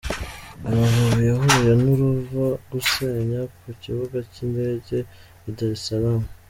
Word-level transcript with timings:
Amavubi 0.67 1.21
yahuye 1.31 1.71
n’uruva 1.81 2.45
gusenya 2.71 3.39
ku 3.59 3.69
kibuga 3.81 4.17
cy’indege 4.31 4.97
I 5.49 5.51
Dar 5.57 5.71
es 5.75 5.81
salaam. 5.87 6.23